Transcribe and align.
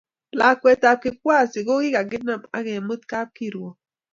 Lakwetab 0.39 0.97
Kikwasi 1.03 1.59
kokikakinam 1.67 2.41
akemut 2.57 3.01
kapkirwok 3.11 3.75